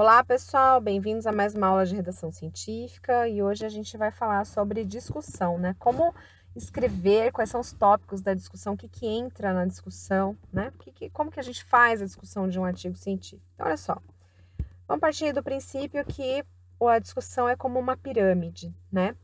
[0.00, 4.10] Olá, pessoal, bem-vindos a mais uma aula de redação científica e hoje a gente vai
[4.10, 5.76] falar sobre discussão, né?
[5.78, 6.14] Como
[6.56, 10.72] escrever, quais são os tópicos da discussão, o que, que entra na discussão, né?
[10.78, 13.46] Que, que, como que a gente faz a discussão de um artigo científico.
[13.52, 13.98] Então, olha só,
[14.88, 16.42] vamos partir do princípio que
[16.80, 19.14] a discussão é como uma pirâmide, né?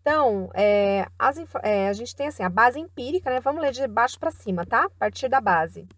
[0.00, 3.40] Então, é, as, é, a gente tem assim, a base empírica, né?
[3.40, 4.84] Vamos ler de baixo para cima, tá?
[4.84, 5.88] A partir da base.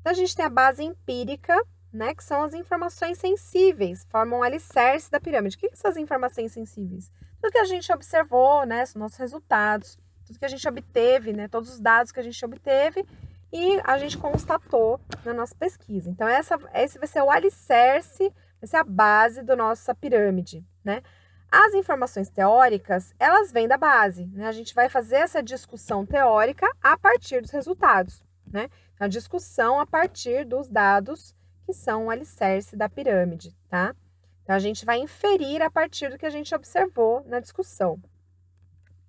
[0.00, 1.58] Então, a gente tem a base empírica,
[1.92, 5.56] né, que são as informações sensíveis, formam o alicerce da pirâmide.
[5.56, 7.10] O que são as informações sensíveis?
[7.40, 11.48] Tudo que a gente observou, né, os nossos resultados, tudo que a gente obteve, né,
[11.48, 13.04] todos os dados que a gente obteve
[13.52, 16.08] e a gente constatou na nossa pesquisa.
[16.08, 21.02] Então, essa, esse vai ser o alicerce, vai ser a base da nossa pirâmide, né?
[21.50, 24.46] As informações teóricas, elas vêm da base, né?
[24.46, 28.68] A gente vai fazer essa discussão teórica a partir dos resultados, né?
[29.00, 31.34] A discussão a partir dos dados
[31.70, 33.94] que são o alicerce da pirâmide, tá?
[34.42, 38.02] Então, a gente vai inferir a partir do que a gente observou na discussão.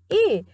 [0.09, 0.45] E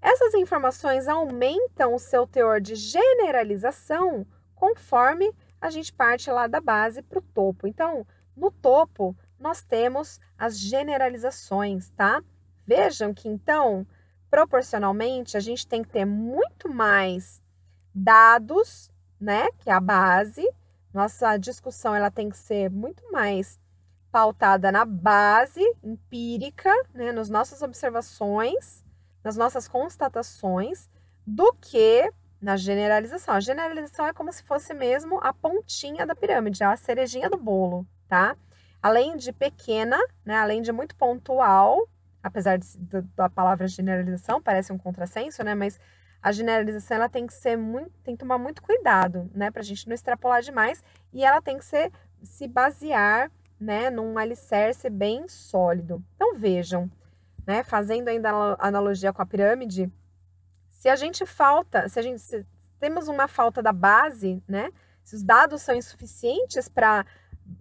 [0.00, 7.02] essas informações aumentam o seu teor de generalização conforme a gente parte lá da base
[7.02, 7.66] para o topo.
[7.66, 12.22] Então, no topo, nós temos as generalizações, tá?
[12.64, 13.84] Vejam que, então,
[14.30, 17.42] proporcionalmente, a gente tem que ter muito mais
[17.92, 20.46] dados, né, que é a base,
[20.96, 23.58] nossa discussão ela tem que ser muito mais
[24.10, 28.82] pautada na base empírica, né, nas nossas observações,
[29.22, 30.88] nas nossas constatações,
[31.26, 33.34] do que na generalização.
[33.34, 37.86] A generalização é como se fosse mesmo a pontinha da pirâmide, a cerejinha do bolo,
[38.08, 38.34] tá?
[38.82, 41.86] Além de pequena, né, além de muito pontual,
[42.22, 42.66] apesar de,
[43.14, 45.78] da palavra generalização, parece um contrassenso, né, mas
[46.26, 49.64] a generalização ela tem que ser muito, tem que tomar muito cuidado, né, para a
[49.64, 50.82] gente não extrapolar demais
[51.12, 56.04] e ela tem que ser se basear, né, num alicerce bem sólido.
[56.16, 56.90] Então vejam,
[57.46, 59.88] né, fazendo ainda a analogia com a pirâmide,
[60.68, 62.44] se a gente falta, se a gente se
[62.80, 64.72] temos uma falta da base, né,
[65.04, 67.06] se os dados são insuficientes para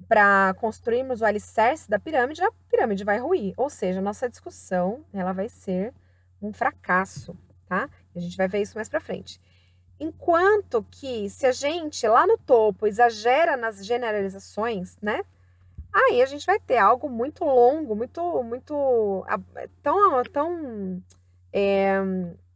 [0.08, 5.06] para construirmos o alicerce da pirâmide, a pirâmide vai ruir, ou seja, a nossa discussão
[5.14, 5.94] ela vai ser
[6.42, 7.38] um fracasso,
[7.68, 7.88] tá?
[8.16, 9.40] A gente vai ver isso mais para frente.
[10.00, 15.24] Enquanto que se a gente lá no topo exagera nas generalizações, né?
[15.94, 19.26] Aí a gente vai ter algo muito longo, muito, muito
[19.82, 21.04] tão, tão
[21.54, 21.96] é,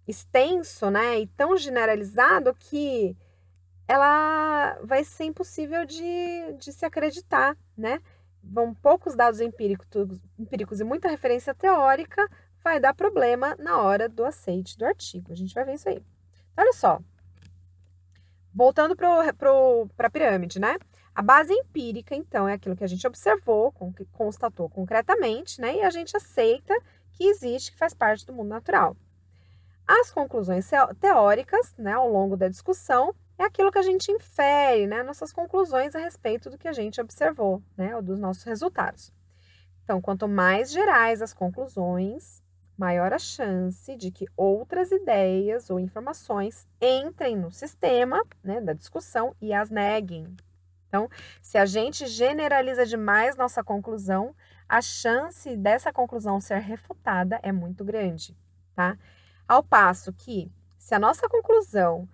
[0.05, 1.19] extenso, né?
[1.19, 3.15] E tão generalizado que
[3.87, 8.01] ela vai ser impossível de, de se acreditar, né?
[8.43, 9.87] Vão poucos dados empíricos,
[10.37, 12.29] empíricos e muita referência teórica
[12.63, 15.31] vai dar problema na hora do aceite do artigo.
[15.31, 16.03] A gente vai ver isso aí.
[16.57, 16.99] Olha só.
[18.53, 20.77] Voltando para a pirâmide, né?
[21.13, 25.75] A base empírica, então, é aquilo que a gente observou, que constatou concretamente, né?
[25.75, 26.73] E a gente aceita
[27.11, 28.95] que existe, que faz parte do mundo natural.
[29.85, 30.69] As conclusões
[30.99, 35.95] teóricas, né, ao longo da discussão, é aquilo que a gente infere, né, nossas conclusões
[35.95, 39.11] a respeito do que a gente observou, né, ou dos nossos resultados.
[39.83, 42.41] Então, quanto mais gerais as conclusões,
[42.79, 49.35] maior a chance de que outras ideias ou informações entrem no sistema né, da discussão
[49.41, 50.33] e as neguem.
[50.87, 51.09] Então,
[51.41, 54.33] se a gente generaliza demais nossa conclusão,
[54.67, 58.35] a chance dessa conclusão ser refutada é muito grande,
[58.73, 58.97] tá?
[59.45, 62.07] Ao passo que, se a nossa conclusão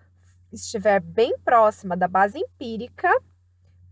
[0.52, 3.08] estiver bem próxima da base empírica,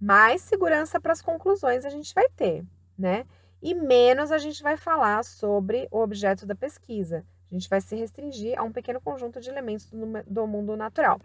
[0.00, 2.64] mais segurança para as conclusões a gente vai ter,
[2.98, 3.24] né?
[3.64, 7.24] E menos a gente vai falar sobre o objeto da pesquisa.
[7.50, 11.18] A gente vai se restringir a um pequeno conjunto de elementos do, do mundo natural.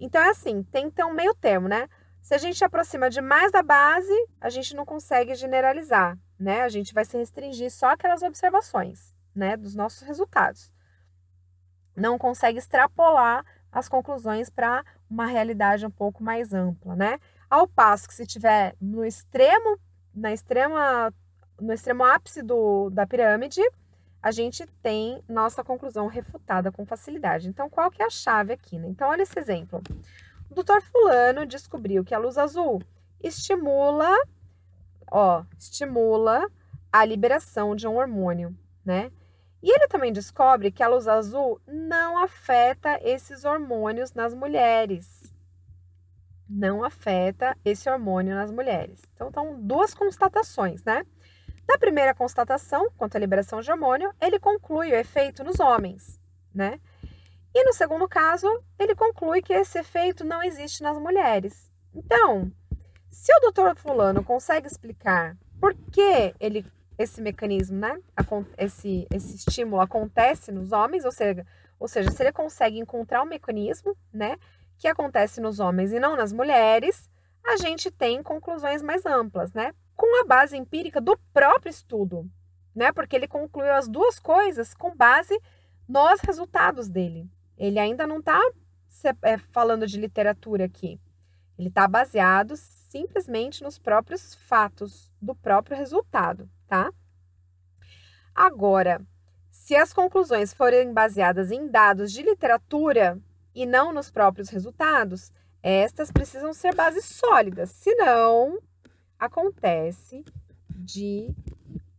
[0.00, 1.86] Então, é assim, tem então meio termo, né?
[2.22, 6.62] Se a gente aproxima demais da base, a gente não consegue generalizar, né?
[6.62, 10.72] A gente vai se restringir só aquelas observações, né, dos nossos resultados.
[11.94, 17.20] Não consegue extrapolar as conclusões para uma realidade um pouco mais ampla, né?
[17.50, 19.78] Ao passo que se tiver no extremo,
[20.14, 21.12] na extrema
[21.60, 23.60] no extremo ápice do, da pirâmide,
[24.22, 27.48] a gente tem nossa conclusão refutada com facilidade.
[27.48, 28.78] Então, qual que é a chave aqui?
[28.78, 28.88] Né?
[28.88, 29.82] Então, olha esse exemplo.
[30.50, 32.82] O doutor fulano descobriu que a luz azul
[33.22, 34.10] estimula,
[35.10, 36.50] ó, estimula
[36.92, 39.10] a liberação de um hormônio, né?
[39.62, 45.32] E ele também descobre que a luz azul não afeta esses hormônios nas mulheres.
[46.48, 49.02] Não afeta esse hormônio nas mulheres.
[49.14, 51.04] Então, estão duas constatações, né?
[51.68, 56.20] Na primeira constatação, quanto à liberação de hormônio, ele conclui o efeito nos homens,
[56.54, 56.78] né?
[57.54, 58.46] E no segundo caso,
[58.78, 61.70] ele conclui que esse efeito não existe nas mulheres.
[61.94, 62.52] Então,
[63.14, 66.66] Se o doutor fulano consegue explicar por que ele
[66.98, 67.96] esse mecanismo, né?
[68.58, 71.46] Esse, esse estímulo acontece nos homens, ou seja,
[71.78, 74.36] ou seja, se ele consegue encontrar um mecanismo, né,
[74.78, 77.08] que acontece nos homens e não nas mulheres,
[77.44, 79.72] a gente tem conclusões mais amplas, né?
[80.14, 82.30] Com a base empírica do próprio estudo,
[82.72, 82.92] né?
[82.92, 85.36] Porque ele concluiu as duas coisas com base
[85.88, 87.28] nos resultados dele.
[87.58, 88.40] Ele ainda não está
[89.22, 91.00] é, falando de literatura aqui.
[91.58, 96.92] Ele está baseado simplesmente nos próprios fatos do próprio resultado, tá?
[98.32, 99.04] Agora,
[99.50, 103.20] se as conclusões forem baseadas em dados de literatura
[103.52, 108.60] e não nos próprios resultados, estas precisam ser bases sólidas, senão
[109.24, 110.24] acontece
[110.68, 111.34] de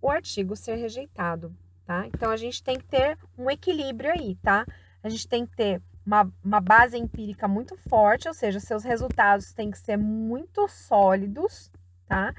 [0.01, 1.56] o artigo ser rejeitado,
[1.86, 2.07] tá?
[2.07, 4.66] Então a gente tem que ter um equilíbrio aí, tá?
[5.04, 9.54] A gente tem que ter uma, uma base empírica muito forte, ou seja, seus resultados
[9.54, 11.72] têm que ser muito sólidos,
[12.07, 12.33] tá?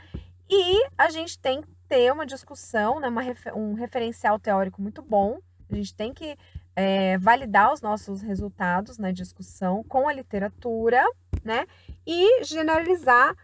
[0.49, 3.23] E a gente tem que ter uma discussão, né, uma,
[3.55, 5.39] um referencial teórico muito bom.
[5.71, 6.37] A gente tem que
[6.77, 11.03] é, validar os nossos resultados na discussão com a literatura,
[11.43, 11.67] né?
[12.07, 13.35] E generalizar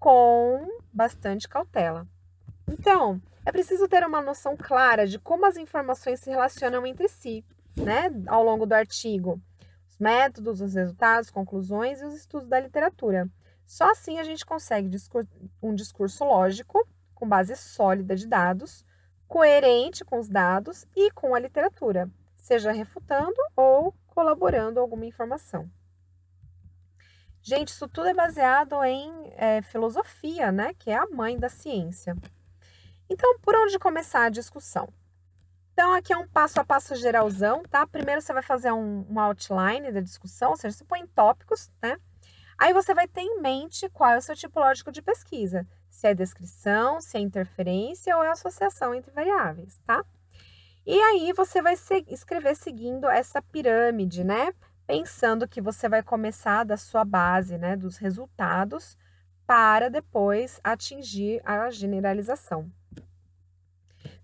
[0.00, 2.08] com bastante cautela.
[2.66, 7.44] Então, é preciso ter uma noção clara de como as informações se relacionam entre si,
[7.76, 8.10] né?
[8.26, 9.40] Ao longo do artigo.
[9.88, 13.28] Os métodos, os resultados, conclusões e os estudos da literatura.
[13.66, 14.90] Só assim a gente consegue
[15.62, 18.84] um discurso lógico com base sólida de dados,
[19.28, 25.70] coerente com os dados e com a literatura, seja refutando ou colaborando alguma informação.
[27.42, 30.74] Gente, isso tudo é baseado em é, filosofia, né?
[30.74, 32.16] Que é a mãe da ciência.
[33.08, 34.88] Então, por onde começar a discussão?
[35.72, 37.86] Então, aqui é um passo a passo geralzão, tá?
[37.86, 41.96] Primeiro você vai fazer um, um outline da discussão, ou seja, você põe tópicos, né?
[42.58, 46.06] Aí você vai ter em mente qual é o seu tipo lógico de pesquisa se
[46.06, 50.04] é descrição, se é interferência ou é associação entre variáveis, tá?
[50.86, 51.74] E aí você vai
[52.08, 54.52] escrever seguindo essa pirâmide, né?
[54.90, 58.98] Pensando que você vai começar da sua base, né, dos resultados,
[59.46, 62.68] para depois atingir a generalização.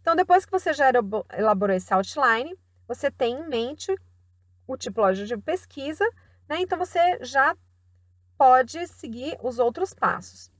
[0.01, 0.91] Então, depois que você já
[1.39, 2.59] elaborou esse outline,
[2.89, 3.95] você tem em mente
[4.67, 6.05] o tipológico de pesquisa,
[6.49, 6.61] né?
[6.61, 7.57] Então, você já
[8.37, 10.51] pode seguir os outros passos.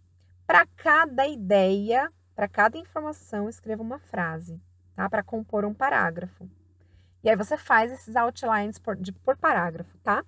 [0.47, 4.61] Para cada ideia, para cada informação, escreva uma frase,
[4.95, 5.11] tá?
[5.11, 6.49] Para compor um parágrafo.
[7.27, 10.25] E aí você faz esses outlines por, de, por parágrafo, tá?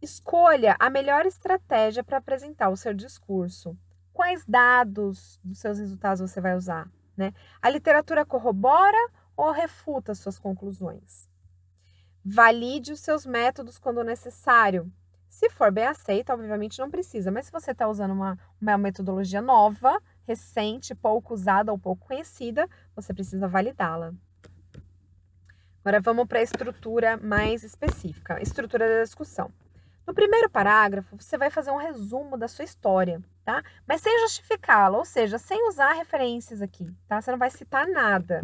[0.00, 3.76] Escolha a melhor estratégia para apresentar o seu discurso.
[4.12, 6.88] Quais dados dos seus resultados você vai usar?
[7.16, 7.34] Né?
[7.60, 11.28] A literatura corrobora ou refuta suas conclusões?
[12.24, 14.88] Valide os seus métodos quando necessário.
[15.28, 19.42] Se for bem aceita, obviamente não precisa, mas se você está usando uma, uma metodologia
[19.42, 24.14] nova, recente, pouco usada ou pouco conhecida, você precisa validá-la.
[25.84, 29.50] Agora vamos para a estrutura mais específica, estrutura da discussão.
[30.06, 33.62] No primeiro parágrafo, você vai fazer um resumo da sua história, tá?
[33.86, 37.20] Mas sem justificá-la, ou seja, sem usar referências aqui, tá?
[37.20, 38.42] Você não vai citar nada.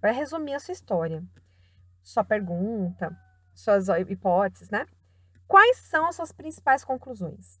[0.00, 1.24] Vai resumir a sua história.
[2.02, 3.16] Sua pergunta,
[3.54, 4.86] suas hipóteses, né?
[5.46, 7.58] Quais são as suas principais conclusões?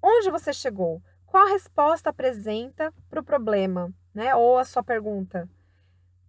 [0.00, 1.02] Onde você chegou?
[1.26, 4.34] Qual resposta apresenta para o problema, né?
[4.34, 5.48] Ou a sua pergunta?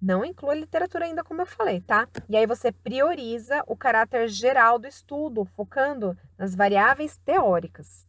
[0.02, 2.08] Não inclui literatura ainda, como eu falei, tá?
[2.30, 8.08] E aí você prioriza o caráter geral do estudo, focando nas variáveis teóricas.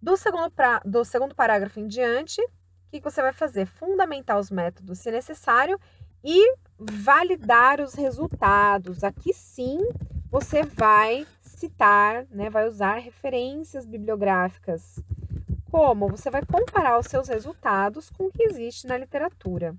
[0.00, 2.48] Do segundo, pra, do segundo parágrafo em diante, o
[2.90, 3.66] que você vai fazer?
[3.66, 5.78] Fundamentar os métodos, se necessário,
[6.22, 9.02] e validar os resultados.
[9.04, 9.78] Aqui sim
[10.30, 15.00] você vai citar, né, vai usar referências bibliográficas.
[15.70, 16.08] Como?
[16.08, 19.74] Você vai comparar os seus resultados com o que existe na literatura.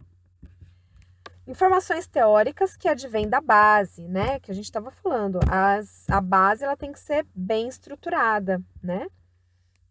[1.48, 4.40] Informações teóricas que advêm da base, né?
[4.40, 5.40] Que a gente estava falando.
[5.50, 9.08] As, a base ela tem que ser bem estruturada, né?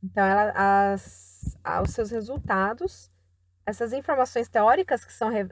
[0.03, 3.11] Então, ela, as, os seus resultados,
[3.67, 5.49] essas informações teóricas que são re,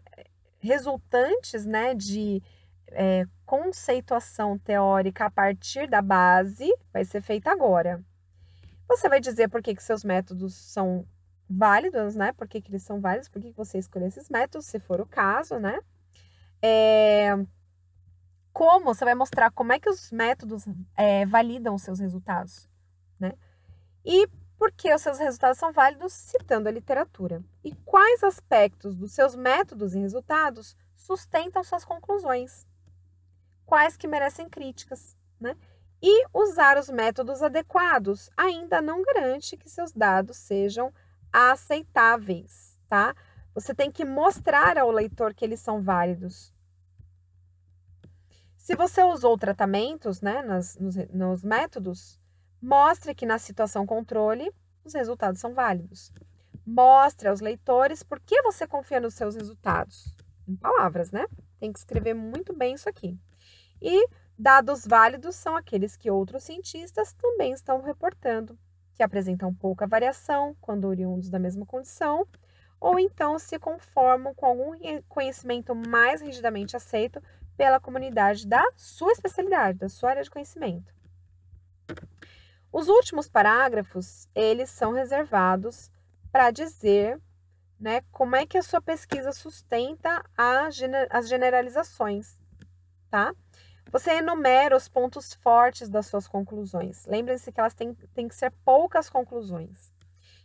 [0.59, 2.43] resultantes, né, de
[2.89, 8.03] é, conceituação teórica a partir da base vai ser feita agora.
[8.89, 11.07] Você vai dizer por que, que seus métodos são
[11.49, 12.33] válidos, né?
[12.33, 15.01] Por que, que eles são válidos, por que, que você escolheu esses métodos, se for
[15.01, 15.79] o caso, né?
[16.63, 17.35] É...
[18.53, 20.65] Como você vai mostrar como é que os métodos
[20.97, 22.69] é, validam os seus resultados,
[23.21, 23.33] né?
[24.05, 24.29] E
[24.59, 27.45] por que os seus resultados são válidos citando a literatura.
[27.63, 32.67] E quais aspectos dos seus métodos e resultados sustentam suas conclusões
[33.69, 35.55] quais que merecem críticas, né?
[36.01, 40.93] E usar os métodos adequados ainda não garante que seus dados sejam
[41.33, 43.15] aceitáveis, tá?
[43.55, 46.55] Você tem que mostrar ao leitor que eles são válidos.
[48.57, 52.21] Se você usou tratamentos né, nas, nos, nos métodos,
[52.61, 54.53] mostre que na situação controle
[54.85, 56.13] os resultados são válidos.
[56.67, 60.15] Mostre aos leitores por que você confia nos seus resultados.
[60.47, 61.27] Em palavras, né?
[61.59, 63.19] Tem que escrever muito bem isso aqui.
[63.81, 64.07] E
[64.39, 68.57] dados válidos são aqueles que outros cientistas também estão reportando,
[68.95, 72.27] que apresentam pouca variação quando oriundos da mesma condição,
[72.81, 74.73] ou então se conformam com algum
[75.09, 77.21] conhecimento mais rigidamente aceito
[77.57, 80.95] pela comunidade da sua especialidade, da sua área de conhecimento.
[82.73, 85.91] Os últimos parágrafos, eles são reservados
[86.31, 87.21] para dizer
[87.81, 92.39] né, como é que a sua pesquisa sustenta as generalizações,
[93.11, 93.35] tá?
[93.91, 97.07] Você enumera os pontos fortes das suas conclusões.
[97.07, 99.93] Lembre-se que elas têm, têm que ser poucas conclusões.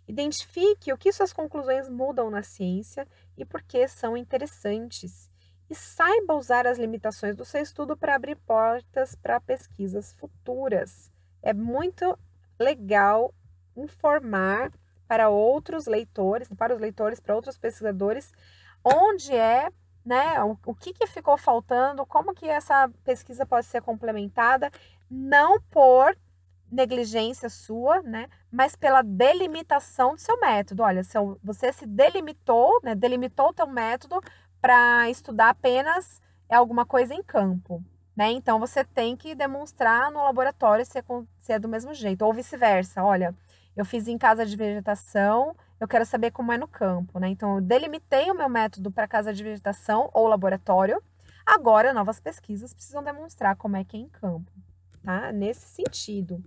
[0.07, 3.07] Identifique o que suas conclusões mudam na ciência
[3.37, 5.29] e por que são interessantes
[5.69, 11.11] e saiba usar as limitações do seu estudo para abrir portas para pesquisas futuras.
[11.41, 12.17] É muito
[12.59, 13.33] legal
[13.75, 14.71] informar
[15.07, 18.31] para outros leitores, para os leitores, para outros pesquisadores,
[18.83, 19.69] onde é,
[20.05, 24.71] né, o, o que, que ficou faltando, como que essa pesquisa pode ser complementada,
[25.09, 26.15] não por
[26.71, 30.83] negligência sua, né, mas pela delimitação do seu método.
[30.83, 34.19] Olha, se você se delimitou, né, delimitou o teu método
[34.59, 37.83] para estudar apenas alguma coisa em campo.
[38.15, 38.31] Né?
[38.31, 41.03] Então você tem que demonstrar no laboratório se é,
[41.39, 43.03] se é do mesmo jeito, ou vice-versa.
[43.03, 43.35] Olha,
[43.75, 47.19] eu fiz em casa de vegetação, eu quero saber como é no campo.
[47.19, 47.29] Né?
[47.29, 51.01] Então eu delimitei o meu método para casa de vegetação ou laboratório.
[51.45, 54.51] Agora, novas pesquisas precisam demonstrar como é que é em campo.
[55.03, 55.31] Tá?
[55.31, 56.43] Nesse sentido.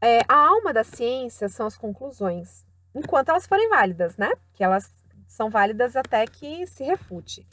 [0.00, 4.30] É, a alma da ciência são as conclusões enquanto elas forem válidas, né?
[4.54, 4.92] Que elas
[5.26, 7.46] são válidas até que se refute.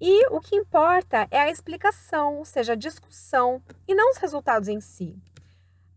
[0.00, 4.68] E o que importa é a explicação, ou seja, a discussão, e não os resultados
[4.68, 5.16] em si.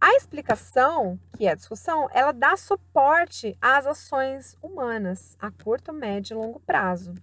[0.04, 6.34] A explicação, que é a discussão, ela dá suporte às ações humanas a curto, médio
[6.34, 7.14] e longo prazo.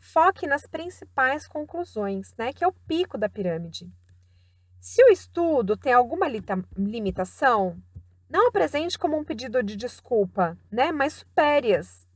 [0.00, 3.88] Foque nas principais conclusões, né, que é o pico da pirâmide.
[4.80, 6.26] Se o estudo tem alguma
[6.76, 7.80] limitação,
[8.28, 10.90] não apresente como um pedido de desculpa, né?
[10.90, 12.08] Mas supere-as.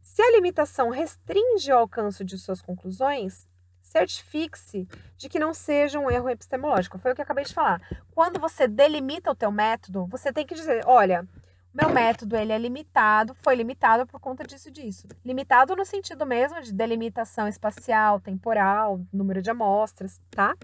[0.00, 3.48] Se a limitação restringe o alcance de suas conclusões,
[3.94, 6.98] certifique-se de que não seja um erro epistemológico.
[6.98, 7.80] Foi o que eu acabei de falar.
[8.12, 11.26] Quando você delimita o teu método, você tem que dizer, olha,
[11.72, 15.06] meu método ele é limitado, foi limitado por conta disso disso.
[15.24, 20.56] Limitado no sentido mesmo de delimitação espacial, temporal, número de amostras, tá?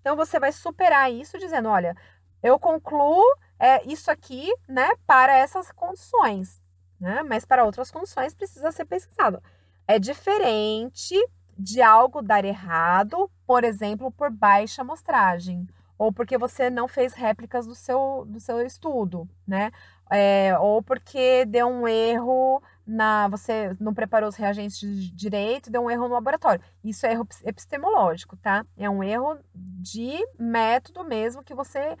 [0.00, 1.94] Então você vai superar isso dizendo, olha,
[2.42, 3.22] eu concluo
[3.58, 6.62] é, isso aqui, né, para essas condições,
[6.98, 7.22] né?
[7.22, 9.42] Mas para outras condições precisa ser pesquisado.
[9.86, 11.14] É diferente
[11.58, 15.66] de algo dar errado, por exemplo, por baixa amostragem,
[15.98, 19.72] ou porque você não fez réplicas do seu, do seu estudo, né?
[20.10, 23.28] É, ou porque deu um erro na.
[23.28, 24.80] Você não preparou os reagentes
[25.14, 26.62] direito, deu um erro no laboratório.
[26.84, 28.64] Isso é erro epistemológico, tá?
[28.76, 31.96] É um erro de método mesmo que você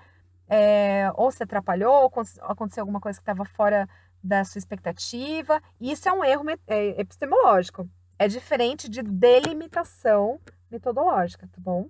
[0.48, 2.12] é, ou se atrapalhou, ou
[2.42, 3.88] aconteceu alguma coisa que estava fora
[4.22, 5.60] da sua expectativa.
[5.80, 7.88] Isso é um erro é, epistemológico.
[8.18, 11.88] É diferente de delimitação metodológica, tá bom?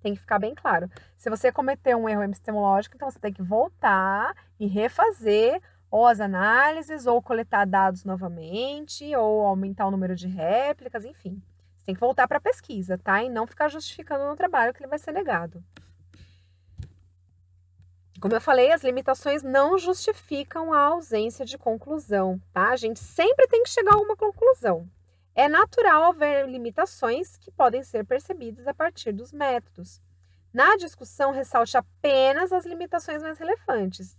[0.00, 0.90] Tem que ficar bem claro.
[1.16, 6.20] Se você cometeu um erro epistemológico, então você tem que voltar e refazer ou as
[6.20, 11.40] análises, ou coletar dados novamente, ou aumentar o número de réplicas, enfim.
[11.76, 13.22] Você tem que voltar para a pesquisa, tá?
[13.22, 15.62] E não ficar justificando no trabalho que ele vai ser negado.
[18.22, 22.70] Como eu falei, as limitações não justificam a ausência de conclusão, tá?
[22.70, 24.88] A gente sempre tem que chegar a uma conclusão.
[25.34, 30.00] É natural haver limitações que podem ser percebidas a partir dos métodos.
[30.52, 34.18] Na discussão, ressalte apenas as limitações mais relevantes,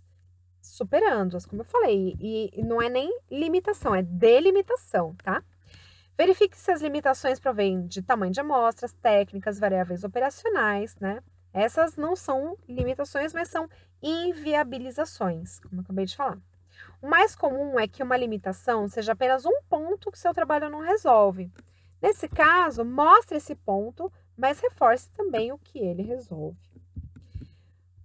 [0.60, 5.44] superando-as, como eu falei, e, não é nem limitação, é delimitação, tá?
[6.18, 11.22] Verifique se as limitações provêm de tamanho de amostras, técnicas, variáveis operacionais, né?
[11.52, 13.68] Essas não são limitações, mas são
[14.02, 16.38] inviabilizações, como eu acabei de falar.
[17.02, 20.80] O mais comum é que uma limitação seja apenas um ponto que seu trabalho não
[20.80, 21.50] resolve.
[22.00, 26.58] Nesse caso, mostre esse ponto, mas reforce também o que ele resolve.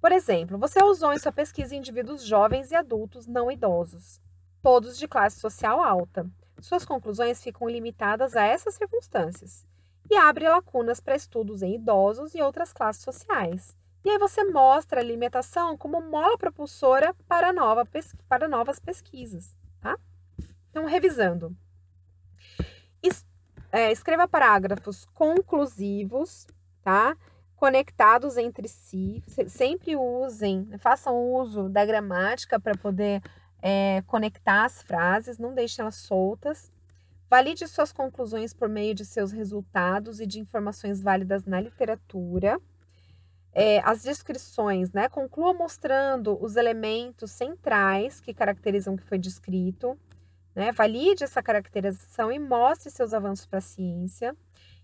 [0.02, 4.22] Por exemplo, você usou em sua pesquisa indivíduos jovens e adultos não idosos,
[4.62, 6.26] todos de classe social alta.
[6.62, 9.66] Suas conclusões ficam limitadas a essas circunstâncias.
[10.12, 13.78] e abre lacunas para estudos em idosos e outras classes sociais.
[14.04, 17.88] E aí você mostra a alimentação como mola propulsora para, nova,
[18.28, 19.98] para novas pesquisas, tá?
[20.70, 21.56] Então, revisando.
[23.04, 23.26] Es,
[23.72, 26.48] é, escreva parágrafos conclusivos,
[26.82, 27.18] tá?
[27.56, 29.22] Conectados entre si.
[29.48, 33.22] Sempre usem, façam uso da gramática para poder
[33.62, 36.72] é, conectar as frases, não deixe elas soltas.
[37.30, 42.60] Valide suas conclusões por meio de seus resultados e de informações válidas na literatura.
[43.54, 45.10] É, as descrições, né?
[45.10, 49.98] Conclua mostrando os elementos centrais que caracterizam o que foi descrito.
[50.56, 50.72] Né?
[50.72, 54.36] Valide essa caracterização e mostre seus avanços para a ciência.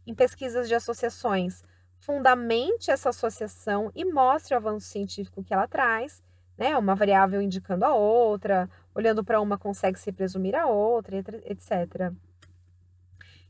[0.05, 1.63] Em pesquisas de associações,
[1.99, 6.21] fundamente essa associação e mostre o avanço científico que ela traz
[6.57, 6.77] né?
[6.77, 12.11] Uma variável indicando a outra, olhando para uma consegue se presumir a outra, etc.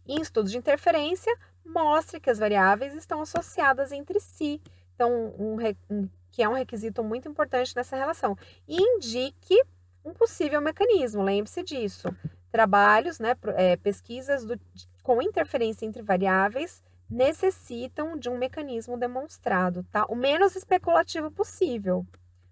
[0.07, 4.61] Em estudos de interferência, mostre que as variáveis estão associadas entre si.
[4.95, 5.57] Então, um,
[5.89, 8.37] um, que é um requisito muito importante nessa relação.
[8.67, 9.61] E indique
[10.03, 12.07] um possível mecanismo, lembre-se disso.
[12.51, 14.59] Trabalhos, né, é, pesquisas do,
[15.03, 20.05] com interferência entre variáveis necessitam de um mecanismo demonstrado, tá?
[20.05, 22.05] O menos especulativo possível.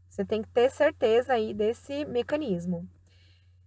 [0.10, 2.88] Você tem que ter certeza aí desse mecanismo.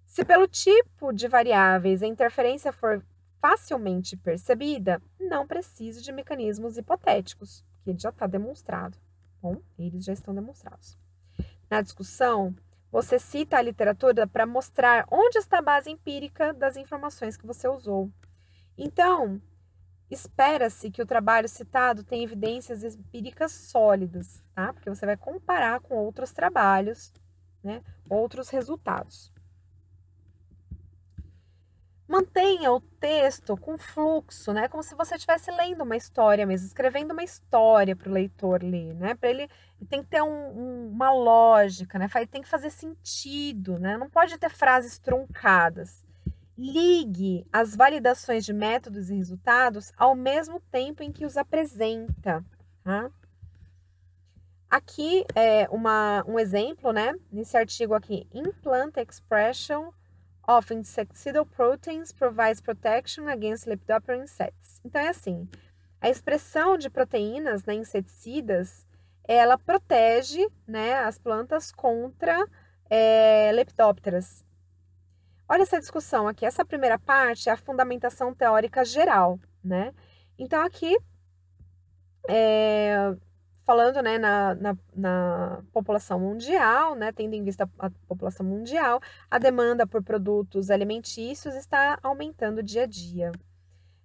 [0.07, 3.05] Se pelo tipo de variáveis a interferência for
[3.41, 8.99] facilmente percebida, não precisa de mecanismos hipotéticos, que já está demonstrado.
[9.41, 10.99] Bom, eles já estão demonstrados.
[11.71, 12.55] Na discussão,
[12.91, 17.69] você cita a literatura para mostrar onde está a base empírica das informações que você
[17.69, 18.11] usou.
[18.77, 19.41] Então,
[20.09, 24.73] Espera-se que o trabalho citado tenha evidências empíricas sólidas, tá?
[24.73, 27.13] Porque você vai comparar com outros trabalhos,
[27.63, 27.83] né?
[28.09, 29.33] Outros resultados.
[32.09, 34.69] Mantenha o texto com fluxo, né?
[34.69, 38.95] Como se você estivesse lendo uma história mesmo, escrevendo uma história para o leitor ler,
[38.95, 39.15] né?
[39.15, 39.51] Para ele
[39.89, 42.09] tem que ter um, um, uma lógica, né?
[42.31, 43.97] Tem que fazer sentido, né?
[43.97, 46.05] Não pode ter frases truncadas.
[46.57, 52.45] Ligue as validações de métodos e resultados ao mesmo tempo em que os apresenta.
[52.85, 53.11] Tá?
[54.71, 57.15] Aqui é uma, um exemplo, né?
[57.33, 59.91] Nesse artigo aqui, Implant Expression
[60.47, 64.81] of Insecticidal Proteins Provides Protection Against Lepidoptera Insects.
[64.85, 65.49] Então, é assim,
[66.01, 68.87] a expressão de proteínas né, inseticidas,
[69.25, 72.47] ela protege né, as plantas contra
[72.89, 74.45] é, lepidópteras.
[75.49, 76.45] Olha essa discussão aqui.
[76.45, 79.93] Essa primeira parte é a fundamentação teórica geral, né?
[80.39, 80.97] Então, aqui,
[82.29, 83.17] é,
[83.67, 89.39] falando né, na, na, na, população mundial, né, tendo em vista a população mundial, a
[89.39, 93.33] demanda por produtos alimentícios está aumentando dia a dia.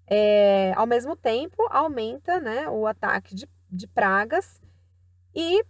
[0.08, 4.60] É, ao mesmo tempo, aumenta né, o ataque de, de pragas
[5.34, 5.64] e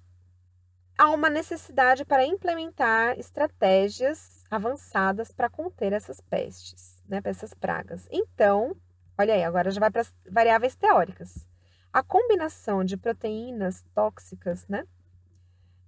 [0.98, 8.08] há uma necessidade para implementar estratégias avançadas para conter essas pestes, né, essas pragas.
[8.10, 8.74] Então,
[9.18, 11.46] olha aí, agora já vai para as variáveis teóricas.
[11.94, 14.86] A combinação de proteínas tóxicas, né,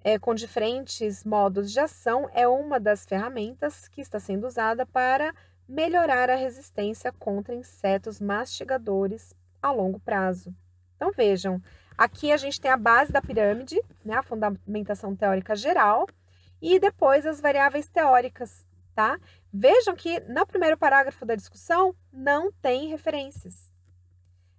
[0.04, 5.34] é, com diferentes modos de ação é uma das ferramentas que está sendo usada para
[5.68, 10.54] melhorar a resistência contra insetos mastigadores a longo prazo.
[10.98, 11.62] Então vejam,
[11.98, 16.08] Aqui a gente tem a base da pirâmide, né, a fundamentação teórica geral,
[16.62, 19.20] e depois as variáveis teóricas, tá?
[19.52, 23.72] Vejam que no primeiro parágrafo da discussão não tem referências.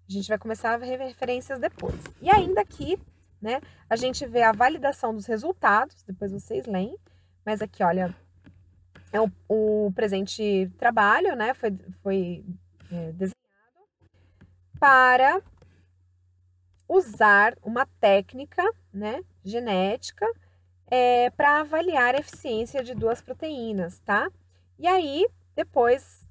[0.09, 1.95] A gente vai começar a ver referências depois.
[2.21, 2.99] E ainda aqui,
[3.41, 6.97] né, a gente vê a validação dos resultados, depois vocês leem,
[7.45, 8.15] mas aqui, olha,
[9.13, 12.45] é o, o presente trabalho, né, foi, foi
[12.93, 13.35] é, desenhado
[14.79, 15.41] para
[16.89, 18.63] usar uma técnica
[18.93, 20.27] né, genética
[20.87, 24.31] é, para avaliar a eficiência de duas proteínas, tá?
[24.79, 26.24] E aí, depois,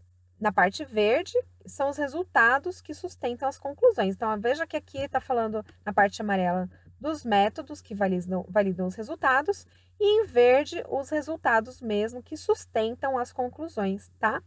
[0.44, 1.34] na parte verde,
[1.66, 4.14] são os resultados que sustentam as conclusões.
[4.14, 8.96] Então, veja que aqui está falando na parte amarela dos métodos que validam, validam os
[8.96, 9.66] resultados
[9.98, 14.44] e em verde os resultados mesmo que sustentam as conclusões, tá?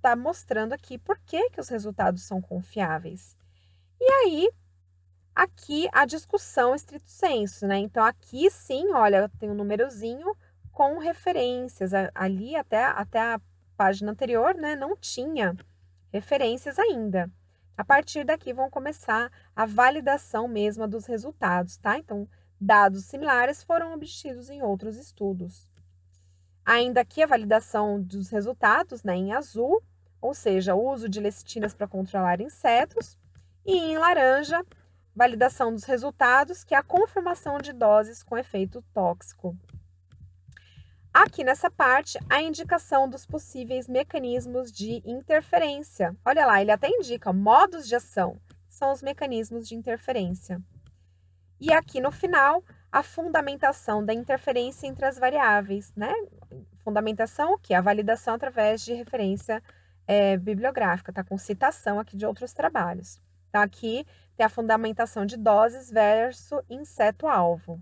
[0.00, 3.36] Tá mostrando aqui por que, que os resultados são confiáveis.
[4.00, 4.48] E aí,
[5.34, 7.78] Aqui a discussão estrito senso, né?
[7.78, 10.36] Então aqui sim, olha, tem um númerozinho
[10.70, 11.92] com referências.
[12.14, 13.40] Ali até, até a
[13.82, 15.56] página anterior, né, não tinha
[16.12, 17.28] referências ainda.
[17.76, 21.98] A partir daqui vão começar a validação mesma dos resultados, tá?
[21.98, 22.28] Então,
[22.60, 25.68] dados similares foram obtidos em outros estudos.
[26.64, 29.82] Ainda aqui a validação dos resultados, né, em azul,
[30.20, 33.18] ou seja, o uso de lecitinas para controlar insetos
[33.66, 34.64] E em laranja,
[35.14, 39.56] validação dos resultados, que é a confirmação de doses com efeito tóxico.
[41.12, 46.16] Aqui nessa parte, a indicação dos possíveis mecanismos de interferência.
[46.24, 50.58] Olha lá, ele até indica modos de ação, são os mecanismos de interferência.
[51.60, 56.12] E aqui no final, a fundamentação da interferência entre as variáveis, né?
[56.82, 59.62] Fundamentação, que é a validação através de referência
[60.06, 63.20] é, bibliográfica, tá com citação aqui de outros trabalhos.
[63.50, 67.78] Então, aqui tem a fundamentação de doses versus inseto-alvo.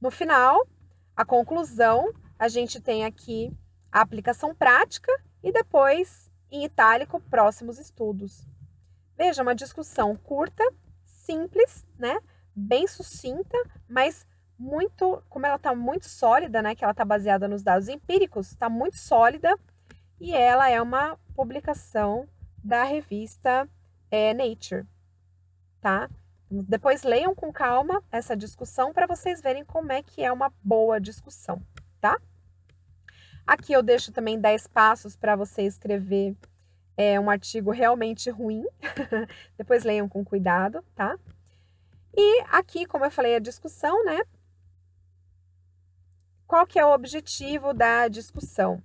[0.00, 0.66] No final,
[1.16, 3.52] a conclusão, a gente tem aqui
[3.90, 8.46] a aplicação prática e depois, em itálico, próximos estudos.
[9.16, 10.64] Veja, uma discussão curta,
[11.04, 12.18] simples, né?
[12.54, 13.56] Bem sucinta,
[13.88, 14.26] mas
[14.58, 16.74] muito, como ela está muito sólida, né?
[16.74, 19.58] Que ela está baseada nos dados empíricos, está muito sólida
[20.20, 22.28] e ela é uma publicação
[22.62, 23.68] da revista
[24.10, 24.86] é, Nature,
[25.80, 26.08] tá?
[26.54, 31.00] Depois leiam com calma essa discussão para vocês verem como é que é uma boa
[31.00, 31.62] discussão,
[31.98, 32.20] tá?
[33.46, 36.36] Aqui eu deixo também 10 passos para você escrever
[36.94, 38.66] é, um artigo realmente ruim.
[39.56, 41.18] Depois leiam com cuidado, tá?
[42.14, 44.20] E aqui, como eu falei, a discussão, né?
[46.46, 48.82] Qual que é o objetivo da discussão?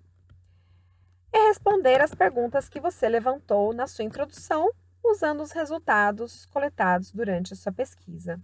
[1.33, 4.71] É responder as perguntas que você levantou na sua introdução
[5.11, 8.39] usando os resultados coletados durante a sua pesquisa.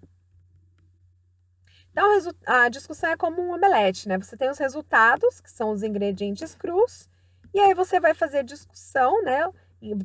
[1.91, 2.07] Então,
[2.47, 4.17] a discussão é como um omelete, né?
[4.17, 7.07] Você tem os resultados, que são os ingredientes crus,
[7.53, 9.47] e aí você vai fazer discussão, né?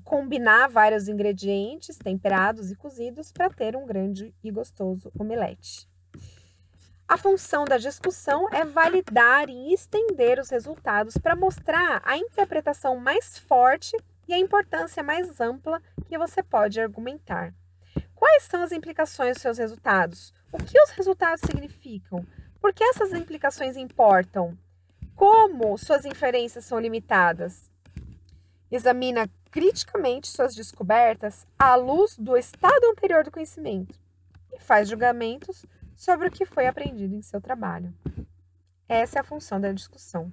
[0.05, 5.89] Combinar vários ingredientes temperados e cozidos para ter um grande e gostoso omelete.
[7.07, 13.39] A função da discussão é validar e estender os resultados para mostrar a interpretação mais
[13.39, 13.97] forte
[14.29, 17.55] e a importância mais ampla que você pode argumentar.
[18.15, 20.35] Quais são as implicações dos seus resultados?
[20.53, 22.25] O que os resultados significam?
[22.61, 24.57] Por que essas implicações importam?
[25.17, 27.71] Como suas inferências são limitadas?
[28.71, 33.99] Examina criticamente suas descobertas à luz do estado anterior do conhecimento
[34.53, 35.65] e faz julgamentos
[35.97, 37.95] sobre o que foi aprendido em seu trabalho.
[38.89, 40.31] Essa é a função da discussão.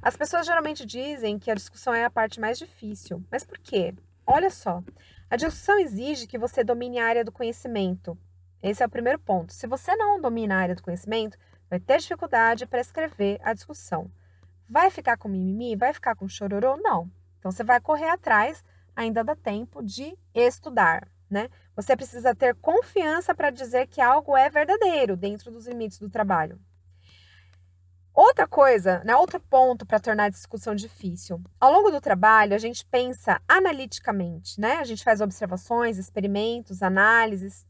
[0.00, 3.22] As pessoas geralmente dizem que a discussão é a parte mais difícil.
[3.30, 3.94] Mas por quê?
[4.26, 4.82] Olha só.
[5.30, 8.16] A discussão exige que você domine a área do conhecimento.
[8.62, 9.52] Esse é o primeiro ponto.
[9.52, 11.38] Se você não domina a área do conhecimento,
[11.70, 14.10] vai ter dificuldade para escrever a discussão.
[14.68, 15.76] Vai ficar com mimimi?
[15.76, 16.76] Vai ficar com chororô?
[16.76, 17.10] Não.
[17.38, 18.64] Então você vai correr atrás,
[18.94, 21.48] ainda dá tempo de estudar, né?
[21.76, 26.60] Você precisa ter confiança para dizer que algo é verdadeiro dentro dos limites do trabalho.
[28.20, 31.40] Outra coisa, né, outro ponto para tornar a discussão difícil.
[31.60, 34.78] Ao longo do trabalho, a gente pensa analiticamente, né?
[34.78, 37.64] A gente faz observações, experimentos, análises.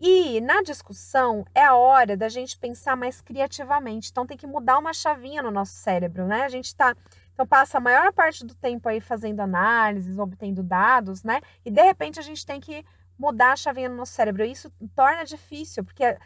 [0.00, 4.08] E na discussão é a hora da gente pensar mais criativamente.
[4.12, 6.44] Então tem que mudar uma chavinha no nosso cérebro, né?
[6.44, 6.94] A gente está
[7.32, 11.40] então passa a maior parte do tempo aí fazendo análises, obtendo dados, né?
[11.64, 12.84] E de repente a gente tem que
[13.18, 14.44] mudar a chavinha no nosso cérebro.
[14.44, 16.16] Isso torna difícil, porque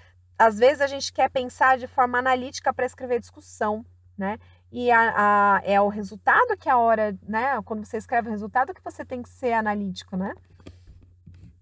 [0.41, 3.85] às vezes a gente quer pensar de forma analítica para escrever discussão,
[4.17, 4.39] né?
[4.73, 7.61] E a, a, é o resultado que a hora, né?
[7.63, 10.33] Quando você escreve o resultado que você tem que ser analítico, né?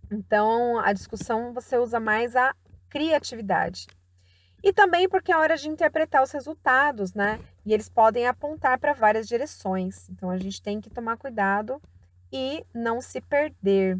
[0.08, 2.54] Então, a discussão você usa mais a
[2.88, 3.88] criatividade.
[4.62, 7.40] E também porque é hora de interpretar os resultados, né?
[7.66, 10.08] E eles podem apontar para várias direções.
[10.08, 11.82] Então, a gente tem que tomar cuidado
[12.32, 13.98] e não se perder.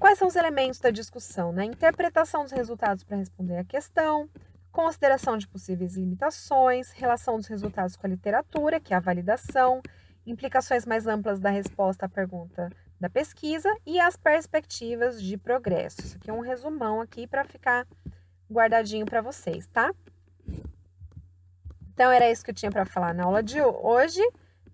[0.00, 1.52] Quais são os elementos da discussão?
[1.52, 1.66] Né?
[1.66, 4.30] Interpretação dos resultados para responder à questão,
[4.72, 9.82] consideração de possíveis limitações, relação dos resultados com a literatura, que é a validação,
[10.26, 16.00] implicações mais amplas da resposta à pergunta da pesquisa e as perspectivas de progresso.
[16.00, 17.86] Isso aqui é um resumão aqui para ficar
[18.50, 19.92] guardadinho para vocês, tá?
[21.92, 24.22] Então era isso que eu tinha para falar na aula de hoje,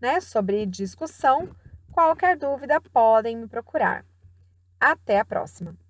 [0.01, 1.49] né, sobre discussão.
[1.91, 4.05] Qualquer dúvida podem me procurar.
[4.81, 5.86] Até a próxima!